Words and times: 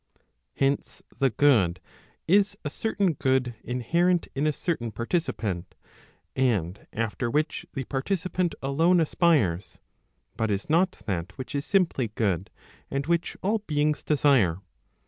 Hence, 0.55 1.03
the 1.19 1.29
good 1.29 1.79
is 2.27 2.57
a 2.65 2.71
certain 2.71 3.13
good 3.13 3.53
inherent 3.63 4.29
in 4.33 4.47
a 4.47 4.51
certain 4.51 4.91
participant, 4.91 5.75
and 6.35 6.87
after 6.91 7.29
which 7.29 7.67
the 7.75 7.83
participant 7.83 8.55
alone 8.63 8.99
aspires, 8.99 9.77
but 10.35 10.49
is 10.49 10.71
not 10.71 10.93
that 11.05 11.37
which 11.37 11.53
is 11.53 11.65
simply 11.67 12.07
good, 12.15 12.49
and 12.89 13.05
which 13.05 13.37
all 13.43 13.59
beings 13.59 14.01
desire. 14.01 14.59